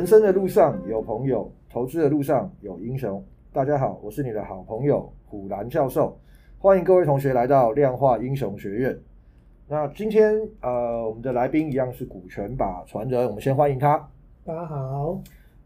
[0.00, 3.22] 人生的路上有朋友，投资的路上有英雄。
[3.52, 6.18] 大家好，我是你的好朋友虎兰教授，
[6.58, 8.98] 欢迎各位同学来到量化英雄学院。
[9.68, 13.98] 那今天呃，我们的来宾一样是股权把传人，我们先欢迎他。
[14.42, 15.20] 大家好。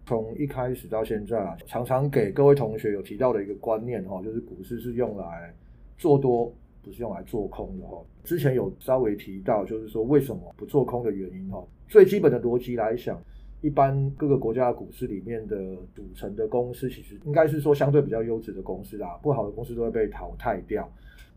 [0.05, 5.55] 从一开始到现在，常常给各位同学有提到的一个观念哈，就是股市是用来
[5.97, 8.03] 做多，不是用来做空的哈。
[8.25, 11.65] 之前有稍微提到，就是说为什么不做空的原因哈。
[11.87, 13.17] 最基本的逻辑来讲。
[13.65, 15.57] 一般各个国家的股市里面的
[15.95, 19.19] 组成的公司，其实应该是说相对比较优质的公司啦。
[19.23, 20.87] 不好的公司都会被淘汰掉。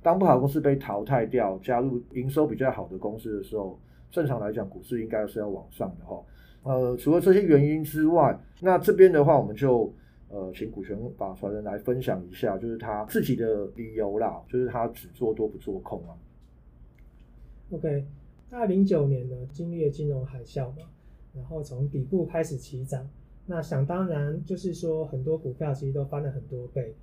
[0.04, 3.80] 当不好的公司被淘汰掉，加入营收比较好的公司的时候，
[4.12, 6.22] 正常来讲，股市应该是要往上的哈。
[6.64, 9.90] 呃，除了这些原因之外，那这边的话，我们就
[10.28, 16.12] 呃请股权法传人来分享一下，就是他自己的理由啦，就是他只做多不做空啊。
[17.72, 18.06] OK，
[18.50, 20.90] 那零九年呢，经历了金融海啸嘛。
[21.38, 23.08] 然后从底部开始起涨，
[23.46, 26.94] 那想当然就是说很多股票其实都翻了很多倍，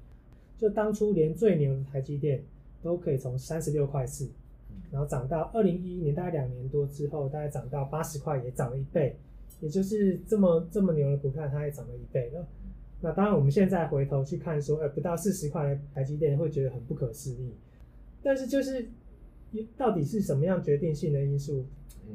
[0.58, 2.42] 就当初连最牛的台积电
[2.82, 4.28] 都可以从三十六块四，
[4.90, 9.16] 然后涨到二零一一年大概两年多之后，大概涨到八十块，也涨了一倍，
[9.60, 12.46] 也就是这么这么牛的股票，它也涨了一倍了。
[13.00, 17.52] 那当然我们现在回头去看说，呃，不到四十块的台积电会觉得很不可思议，
[18.22, 18.88] 但是就是
[19.77, 21.64] 到底是什么样决定性的因素？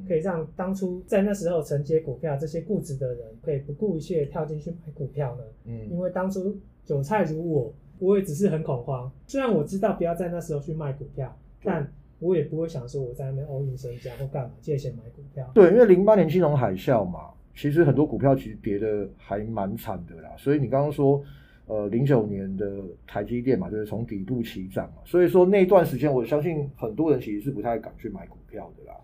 [0.07, 5.43] 可以让当初在那时候承接股票这些固执的人，可以不顾一切跳进去买股票呢？
[5.65, 9.11] 嗯，因为当初韭菜如我，我也只是很恐慌。
[9.27, 15.49] 虽然我知道不要在那时候去卖股票，但我也不会想说我在那边 all in 身家或干嘛借钱买股票。
[15.53, 20.29] 对，因为零八年金融海啸嘛，其实很多股票其实跌的还蛮惨的啦。
[20.37, 21.23] 所以你刚刚说，
[21.67, 28.97] 呃，零九年的台积电嘛，就是从底部起涨嘛，所以说那段时间，我相信很多人其实是不太敢去买股票的啦。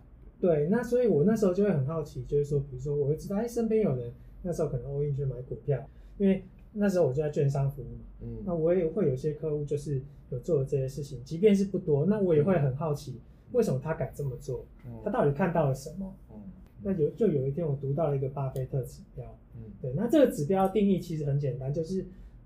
[0.46, 5.84] 对，那所以我那时候就会很好奇，就是说，比如说，我会知道，哎，身边有人那时候可能 all in 去买股票，
[6.20, 6.44] 因为
[6.74, 10.00] 那时候我就在券商服务嘛，嗯，那我也会有些客户就是
[10.30, 13.20] 有做这些事情，即便是不多，那我也会很好奇，
[13.54, 14.64] 为什么他敢这么做？
[15.04, 16.16] 他到底看到了什么？
[16.32, 16.40] 嗯，
[16.84, 19.26] 那有就有一天我读到了一个巴菲特指标，
[19.56, 22.06] 嗯，对，那这个指标定义其实很简单，就是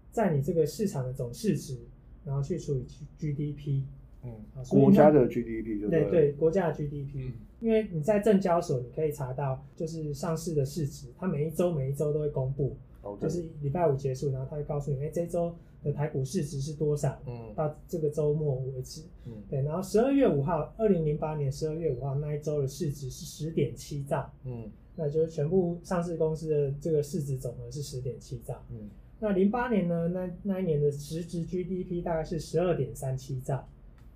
[0.09, 1.77] 在你这个市场的总市值，
[2.23, 2.85] 然后去除以
[3.17, 3.83] GDP。
[4.21, 4.31] 嗯，
[4.69, 13.19] 国家的 GDP 就对对，对国家的 GDP，嗯，因为你在证交所你可以查到，就是上市的市值，它每一周每一周都会公布，Okay.
[13.19, 15.53] 就是礼拜五结束，然后它会告诉你，哎，这周
[15.83, 17.19] 的台股市值是多少？
[17.25, 33.67] 嗯，到这个周末为止，嗯，对，然后十二月五号，二零零八年十二月五号那一周的市值是十点七兆，嗯，那就是全部上市公司的这个市值总额是十点七兆，嗯，那零八年呢，那那一年的实质 GDP 大概是十二点三七兆。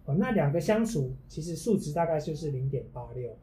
[0.05, 3.35] 哦，那两个相除，其实数值大概就是零点八六。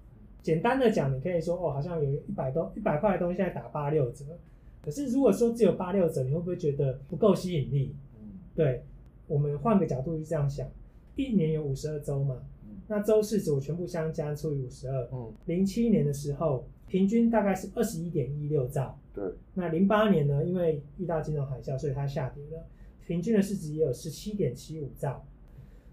[0.43, 4.25] 简单的讲，你可以说哦，好像有一百多一百块的东西现在打八六折。
[4.82, 7.94] 可是如果说只有八六折，你会不会觉得不够吸引力？
[8.19, 8.82] 嗯，对。
[9.26, 10.66] 我们换个角度去这样想，
[11.15, 12.43] 一年有五十二周嘛，
[12.88, 15.09] 那周市值我全部相加除以五十二。
[15.12, 18.98] 嗯，零七年的时候平均大概是二十一点一六兆。
[19.15, 19.22] 对。
[19.54, 22.66] 那零八年呢，因为遇到金融海啸，所以它下跌了，
[23.06, 25.25] 平均的市值也有十七点七五兆。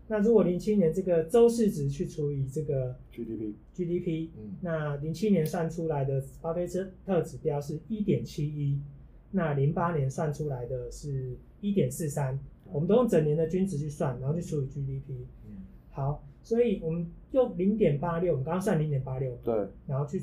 [0.10, 6.66] 那如果零七年这个周市值去除以这个 GDP，GDP，嗯，那零七年算出来的巴菲
[7.06, 8.80] 特指标是一点七一，
[9.32, 12.40] 那零八年算出来的是一点四三，
[12.72, 15.58] 我们都用整年的均值去算，然后去除以 GDP，嗯，
[15.92, 20.22] 好，所以我们用零点八六，我们刚刚算零点八六，对，然后去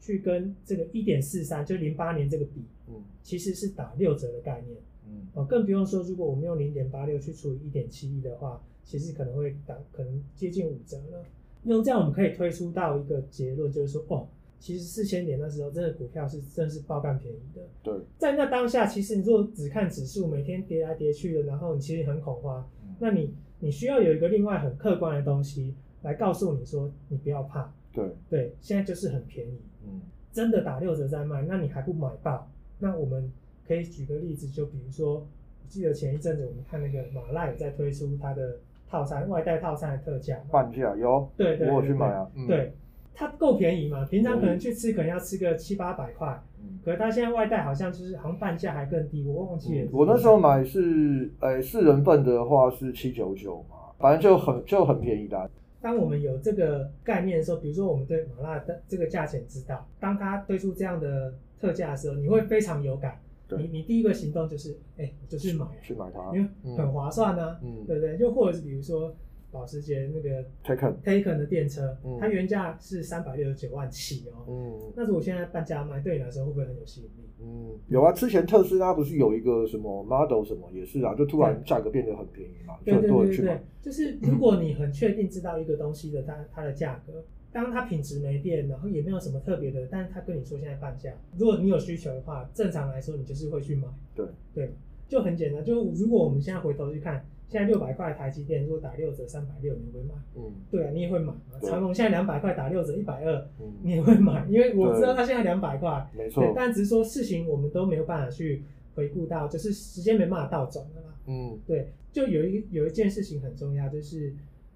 [0.00, 4.76] 去跟这个一点四三，就零八年这个比，嗯，其实是打六折的概念，
[5.10, 8.62] 嗯，哦，更不用说如果我们用零点八六去除以一点七一的话。
[8.82, 11.22] 其实可能会打，可能接近五折了。
[11.64, 14.26] 用这样我们可以推出到一个结论，就是说，哦，
[14.58, 17.62] 其实四千点的时候，真的股票是真的是爆干便宜的。
[17.84, 27.72] 对，在那当下，其实你如果只看指数每天跌来跌去的，然后你其实很恐慌，嗯、那你你需要有一个另外很客观的东西来告诉你说，你不要怕。
[27.92, 29.60] 对对，现在就是很便宜。
[29.84, 30.00] 嗯，
[30.32, 32.50] 真的打六折在卖，那你还不买爆？
[32.80, 33.30] 那我们
[33.70, 38.58] 可以举个例子，就比如说，我记得前一阵子我们看那个马赖在推出它的。
[38.90, 42.72] 套餐外带套餐的特价，半价有，对对，我有去买啊，对，嗯、
[43.14, 44.04] 它够便宜嘛？
[44.06, 49.90] 平常可能去吃可能要吃个七八百块，嗯，可是它现在外带好像就是好像半价还更低，我忘记了、嗯。
[49.92, 55.48] 我那时候买是，呃、欸，四人份的话是七九九嘛，反正就很就很便宜的。
[55.80, 63.16] 当我们有这个概念的时候，比如说我们对麻辣的这个价钱知道，当它推出这样的特价的时候，你会非常有感。
[63.58, 68.16] 你你第一个行动就是，哎、欸，就去买，去买它，因为很划算呢、啊，嗯，对不对？
[68.18, 69.14] 又或者是比如说
[69.50, 77.28] 保时捷那个 Taycan Taycan 的电车，嗯、它原价是三百六十九万起哦，嗯，那如果现在半价卖，对你来说会不会很有吸引力？
[77.42, 83.64] 嗯，有啊，之前特斯拉不是有一个什么 Model 什么也是啊，就突然价格变得很便宜嘛，就很多人去买。
[83.80, 93.88] 就是如果你很确定知道一个东西的它它的价格，当它品质没变，然后也没有什么特别的，但是他跟你说现在半价，如果你有需求的话，正常来说你就是会去买。
[94.14, 94.72] 对对，
[95.08, 95.64] 就很简单。
[95.64, 97.24] 就如果我们现在回头去看。
[97.50, 100.14] 现在六百块台积电，如果打六折三百六，你会买？
[100.36, 101.32] 嗯，对啊，你也会买。
[101.60, 103.44] 长隆现在两百块打六折一百二，
[103.82, 106.52] 你也会买，因为我知道它现在两百块，没错。
[106.54, 108.62] 但只是说事情我们都没有办法去
[108.94, 111.08] 回顾到，就是时间没办法倒转的啦。
[111.26, 114.32] 嗯，对，就有一有一件事情很重要，就是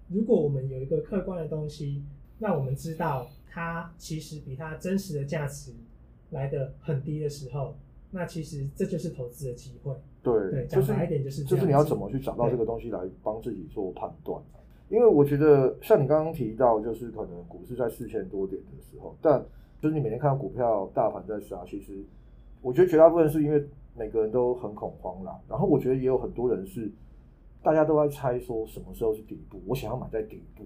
[0.08, 2.02] 如果我们有一个客观的东西，
[2.38, 5.72] 那我们知道它其实比它真实的价值
[6.30, 7.74] 来的很低的时候，
[8.10, 9.94] 那其实这就是投资的机会。
[10.22, 14.42] 对，讲白一点就是就是你要怎么去找到这个东西来帮自己做判断？
[14.88, 19.44] 因为我觉得像你刚刚提到，就是可能股市在四千多点的时候，但
[19.80, 22.04] 就是你每天看到股票大盘在杀，其实
[22.62, 23.66] 我觉得绝大部分是因为
[23.96, 25.38] 每个人都很恐慌啦。
[25.48, 26.90] 然后我觉得也有很多人是
[27.62, 30.64] 大家都在猜说什么时候是底部，我想要买在底部。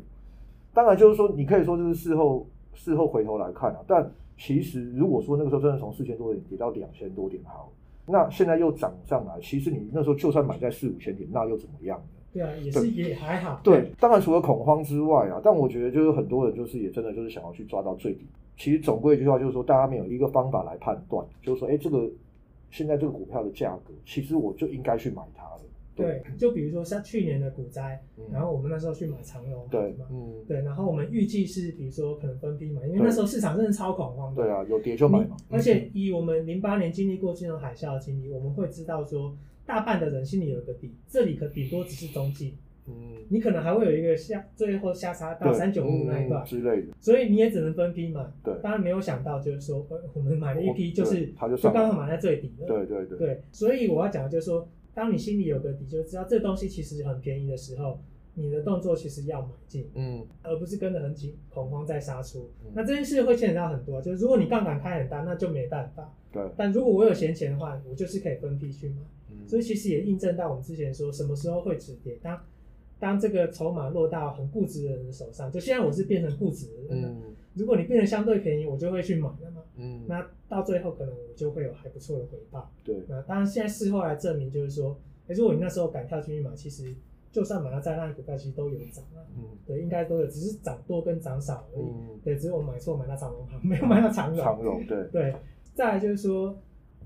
[0.78, 7.68] 当然就是说你可以说就是事后事后回头来看啊，但其实如果说那个时候真的从四千多点跌到两千多点好。
[8.06, 12.04] 那现在又涨上来，其实你那时候就算买在四五千点，那又怎么样呢？
[12.32, 13.60] 对啊，也是也还好。
[13.64, 18.24] 对，当然除了恐慌之外啊，但我觉得就是很多人就是也真的就是想要去抓到最底。
[18.56, 22.08] 其实总归一句话就是说，大家没有一个方法来判断，就是说，哎，这个
[22.70, 25.60] 现在这个股票的价格，其实我就应该去买它了。
[25.98, 28.00] 对，就比如说像去年的股灾，
[28.32, 34.42] 然后我们那时候去买长隆，对嘛，嗯，对，然后我们预计是比如说可能分批买，因为那时候市场真的超恐慌的。
[34.42, 35.36] 对啊，有跌就买嘛。
[35.50, 39.36] 而且以我们零八年经历过金融海啸的经历，我们会知道说，
[39.66, 42.54] 大半的人心里有个底，这里可顶多只是中继，
[42.86, 42.94] 嗯，
[43.28, 48.24] 你可能还会有一个下最后下杀到三九五那一段之类的，所以你也只能分批买。
[48.44, 49.84] 对，当然没有想到就是说，
[50.14, 51.26] 我们买了一批就是
[51.60, 52.66] 就刚好买在最底了。
[52.66, 53.18] 对对对。
[53.18, 54.66] 对，所以我要讲的就是说。
[54.98, 58.00] 当你心里有个底，就知道这东西其实很便宜的时候，
[58.34, 62.50] 你的动作其实要买进，嗯，而不是跟着很紧恐慌再杀出。
[62.64, 66.12] 嗯、那这件事会牵扯到很多，就是如果你杠杆开很大，那就没办法。
[66.32, 66.42] 对。
[66.56, 68.96] 但如果我有闲钱的话，我就是可以分批去买。
[69.30, 69.46] 嗯。
[69.46, 72.18] 所以其实也印证到我们之前说什么时候会止跌。
[72.20, 72.40] 当
[72.98, 77.04] 当这个筹码落到很固执的人的手上，就现在我是变成固执的人。
[77.04, 77.27] 嗯。
[77.58, 79.62] 如果你变得相对便宜，我就会去买了嘛。
[79.76, 80.04] 嗯。
[80.08, 82.70] 那到最后可能我就会有还不错的回报。
[82.84, 82.96] 对。
[83.08, 84.96] 那当然现在事后来证明，就是说，
[85.26, 86.94] 哎，如果你那时候敢跳进去买，其实
[87.32, 89.20] 就算买到再烂股票，其实都有涨啊。
[89.36, 89.44] 嗯。
[89.66, 91.84] 对，应该都有，只是涨多跟涨少而已。
[91.84, 92.20] 嗯。
[92.24, 94.38] 对，只是我买错买到长荣行，没有买到长龙。
[94.38, 95.04] 长龙对。
[95.12, 95.34] 对。
[95.74, 96.56] 再来就是说，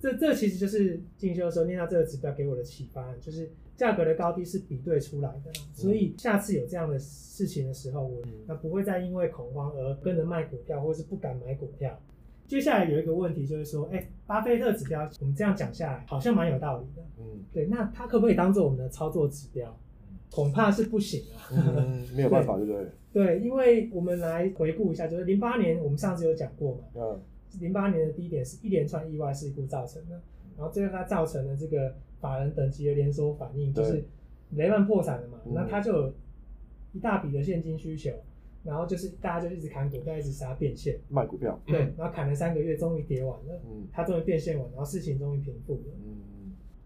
[0.03, 3.49] 这这其实就是进修的时候念到这个指标给我的启发，就是。
[3.75, 11.99] 价格的高低是比对出来的，所以下次有这样的事情的时候，我那不会再因为恐慌而跟着卖股票，或是不敢买股票。
[12.47, 19.77] 接下来有一个问题就是说，哎，巴菲特指标，我们这样讲下来好像蛮有道理的，嗯，对，那它可不可以当做我们的操作指标？
[20.31, 22.87] 恐怕是不行啊，嗯，没有办法，对不对？
[23.11, 27.21] 对，因为我们来回顾一下，就是零八年我们上次有讲过嘛，嗯，
[27.61, 30.21] 零八年的低点是一连串意外事故造成的，
[30.57, 31.95] 然后最后它造成了这个。
[32.23, 34.05] 法人等级的连锁反应就是
[34.51, 36.15] 雷曼破产了嘛，那他就有
[36.93, 38.13] 一大笔的现金需求，
[38.63, 41.01] 然后就是大家就一直砍股票，一直杀变现。
[41.09, 46.15] 卖股票，对，然后砍了三个月，终于跌完了，嗯，他终于变现完，然后事情终于平复了，嗯。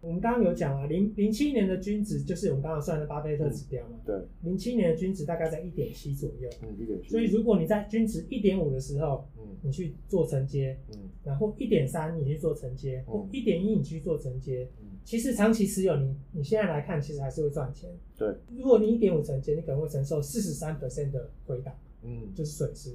[0.06, 3.98] 我们刚刚有讲啊，零零七年的均值就是我们刚刚算的巴菲特指标嘛。
[4.06, 4.14] 对。
[4.42, 6.48] 零七年的均值大概在一点七左右。
[6.62, 7.08] 嗯，一点七。
[7.08, 17.90] 所以如果你在均值一点五的时候，嗯，你去做承接，嗯，然后一点三你去做承接，或一点一你去做承接，嗯，其实长期持有你你现在来看其实还是会赚钱。
[18.16, 18.32] 对。
[18.56, 22.94] 如果你一点五承接，你可能会承受四十三 percent 的回档，嗯，就是损失。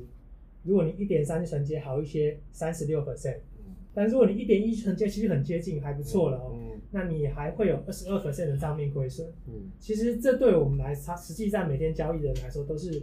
[0.64, 3.40] 如果你一点三承接好一些，三十六 percent。
[3.94, 6.54] 但如果你一点一承接，其实很接近，还不错了哦。
[6.54, 9.28] 嗯，那你还会有二十二 percent 的账面亏损。
[9.48, 13.02] 嗯，其实这对我们来，它实际上每天交易的人来说，都是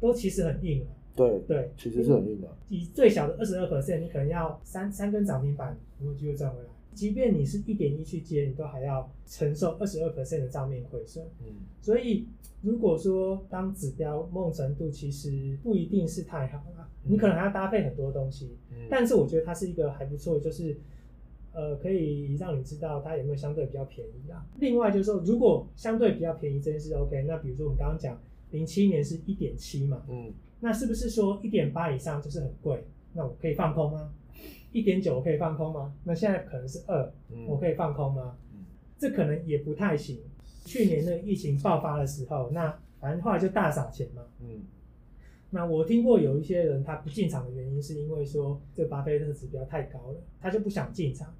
[0.00, 0.86] 都其实很硬了。
[1.16, 2.48] 对对，其实是很硬的。
[2.68, 6.68] 以最小的二十二 percent，你可能要三三根涨停板，你有机会赚回来。
[6.94, 11.24] 即便你是一点一去接，你都还要承受二十二 percent 的账面亏损。
[11.40, 11.46] 嗯，
[11.80, 12.26] 所以
[12.62, 18.56] 如果说当指标某种程度其实不一定是太好了，你可能还要搭配很多东西。
[18.70, 20.76] 嗯，但是我觉得它是一个还不错，就是
[21.52, 24.44] 呃可以让你知道它有没有相对比较便宜啊。
[24.58, 32.84] 另外就是说，如果相对比较便宜这件事 OK，那比如说我们刚刚讲零七年是一点七嘛，嗯，那是不是说一点八以上就是很贵？
[33.12, 34.12] 那我可以放空吗？
[34.72, 35.92] 一点九我可以放空吗？
[36.04, 37.12] 那现在可能是二，
[37.48, 38.36] 我可以放空吗？
[38.54, 38.64] 嗯，
[38.96, 40.18] 这可能也不太行。
[40.64, 44.22] 去年那个疫情爆发的时候，那反正后来就大撒钱嘛。
[44.40, 44.62] 嗯，
[45.50, 51.34] 那我听过有一些人他不进场的原因是因为说这巴菲特指标太高了，他就不想进场。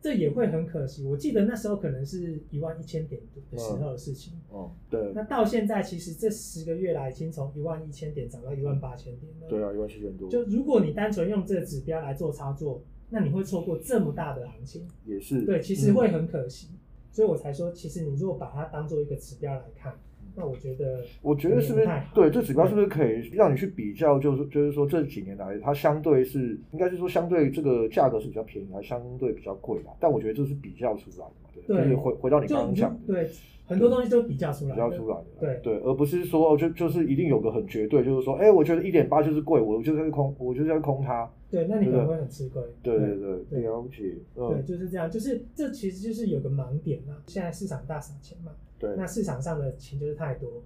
[0.00, 1.04] 这也会很可惜。
[1.04, 4.32] 我记得那时候可能是一万一千点的时候的事情。
[4.48, 5.12] 哦、嗯嗯，对。
[5.12, 9.48] 那到现在，其实这十个月来，已经从一万一千点涨到一万八千点了。
[9.48, 10.30] 对啊，一万七千多。
[10.30, 14.86] 就如果你单纯用这个指标来做操作，那你会错过这么大的行情。
[15.04, 15.42] 也是。
[15.42, 16.68] 对，其实会很可惜。
[16.70, 16.78] 嗯、
[17.10, 19.98] 所以我才说，其实你如果把它当做一个指标来看。
[20.38, 24.18] 那我觉得，我觉得是不是对这指标是不是可以让你去比较？
[24.18, 29.92] 就是就是说这几年来，它相对是应该是说相对这个价格是比较便宜，还相对比较贵吧？
[29.98, 33.28] 但我觉得这是比较出来的嘛，对，就是回回到你刚刚讲的，对，
[33.66, 41.28] 很多东西都比较出来，比较出来的，对对，而不是说就就是一定有个很绝对，就是说，哎，我觉得一点八就是贵，我就是空，我就是要空它。
[41.50, 42.62] 对，那你可能会很吃亏。
[42.82, 43.16] 对对
[43.50, 44.14] 对，了解。
[44.34, 47.16] 对，就是这样，就是这其实就是有个盲点嘛。
[47.26, 50.62] 现在市场大撒钱嘛，对，那市场上的钱就是太多。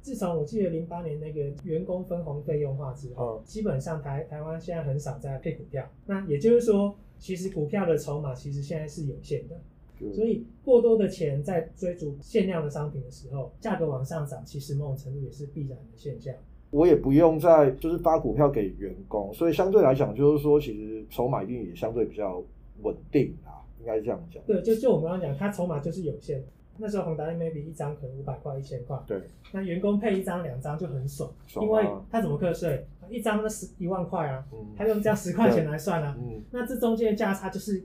[0.00, 5.88] 自从我记得零八年那个员工分红费用化之后，嗯、基本上台台湾现在很少在配股票。
[6.06, 9.60] 那也就是说，其实股票的筹码其实现在是有限的，
[10.00, 16.34] 嗯、所以过多的钱在追逐限量的商品的时候，价格往上涨，其实某种程度也是必然的现象。
[16.70, 22.42] 我也不用再就是发股票给员工，所以相对来讲，就是说其实筹码一定也相对比较
[22.82, 24.42] 稳定啊，应该是这样讲。
[24.46, 26.46] 对，就就我们刚刚讲，它筹码就是有限的。
[26.78, 29.20] 那时候宏达电 maybe 一张可能五百块、一千块，对。
[29.52, 32.86] 那员工配一张、两张就很爽，爽啊、因为他怎么课税？
[33.10, 37.82] 一张那十一万块啊，嗯、他用这样十块钱来算啊，嗯、那这中间的价差就是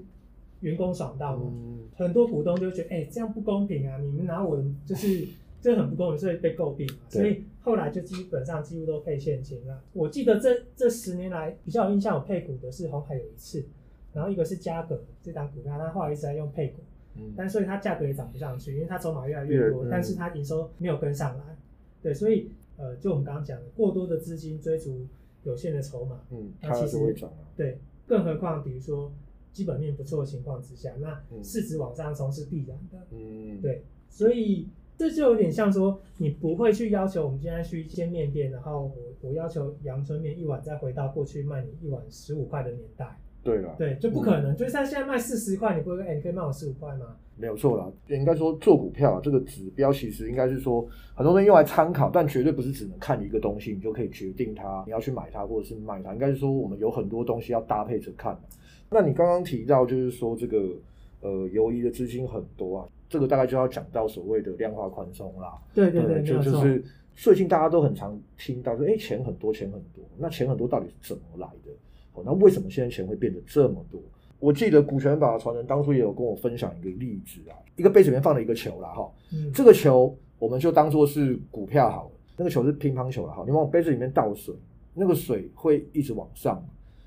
[0.61, 1.51] 员工爽到嘛。
[1.53, 3.97] 嗯、很多股东就觉得，哎、欸，这样不公平啊！
[3.97, 5.27] 你们拿我的就是
[5.61, 6.87] 这很不公平，所以被诟病。
[7.09, 9.81] 对所以后来就基本上几乎都配现金了。
[9.91, 13.65] 我记得这这十年来比较有印象，我配股的是红海有一次，
[14.13, 16.79] 然后一个是嘉格这档股票，他后来一直在用配股。
[17.35, 21.43] 但所以它价格也涨不上去，因为它筹码越来越多，嗯、但是它营收没有跟上来，
[22.01, 25.05] 对，所以呃，就我们刚刚讲的，过多的资金追逐
[25.43, 29.11] 有限的筹码，嗯，它其实会涨啊，对，更何况比如说
[29.53, 43.17] 基本面不错的情况之下，那市值往上冲是必然的，嗯，对，所以这就有点像说，你不会去要求我们今天去一间面店，然后我我要求阳春面一碗再回到过去卖你一碗十五块的年代。
[43.47, 44.51] 对了，对，就不可能。
[44.51, 47.15] 嗯、就是他现在卖四十块，你不会说，哎、欸，你可以卖我十五块吗？
[47.37, 50.85] 没有错啦，应该说做股票这个指标，其实应该是说
[51.15, 56.11] 很多人用来参考，但绝对不是只能看一个东西，你就可以决定它，你要去买它或者是卖它。
[56.13, 58.37] 应该是说我们有很多东西要搭配着看。
[58.89, 60.57] 那你刚刚提到就是说这个
[61.21, 65.53] 呃，游移的资金很多啊，这个大概就要讲到所谓的量化宽松啦。
[65.73, 66.83] 对对对，就就是
[67.15, 70.03] 最近大家都很常听到说，哎，钱很多，钱很多。
[70.17, 71.71] 那钱很多到底是怎么来的？
[72.25, 74.01] 那为什么现在钱会变得这么多？
[74.39, 84.53] 我记得股权法传人当初也有跟我分享一个例子啊，一个杯子里面放了一个球啦，哈，嗯，这个球我们就当做是股票好了，那个球是乒乓球了哈，你往杯子里面倒水，
[84.93, 86.63] 那个水会一直往上，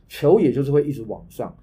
[0.08, 1.56] 球也就是会一直往上，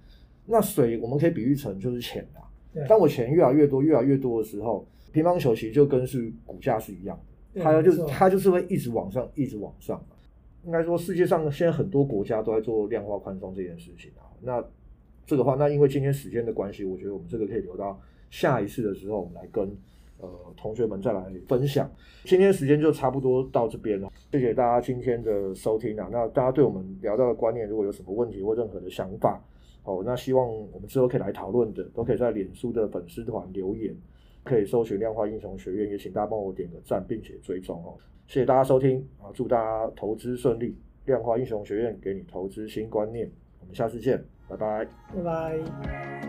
[0.45, 2.47] 那水我们可以比喻成就是钱啊，
[2.87, 7.19] 当我钱越来越多越来越多的时候，乒乓球其实就跟是股价是一样
[7.53, 10.01] 的，它就是它就是会一直往上一直往上。
[10.67, 14.27] 应该说，世界上现在很多国家都在做量化宽松这件事情啊。
[14.41, 14.61] 那
[15.25, 17.97] 这个话，那因为今天时间的关系，我觉得我们这个可以留到
[18.29, 19.65] 下一次的时候，我们来跟
[20.19, 21.89] 呃同学们再来分享。
[22.25, 26.09] 今天时间就差不多到这边了，谢谢大家今天的收听啊。
[26.11, 29.41] 那大家对我们聊到的观念，如果有什么问题或任何的想法，
[29.85, 33.95] 哦，那希望我们之后可以来讨论的，都可以在脸书的粉丝团留言，
[34.43, 37.95] 可以搜寻量化英雄学院，也请大家帮我点个赞，并且追踪哦。
[38.27, 39.31] 谢谢大家收听啊！
[39.33, 43.31] 祝大家投资顺利，量化英雄学院给你投资新观念。
[43.61, 46.26] 我们下次见，拜拜，拜拜。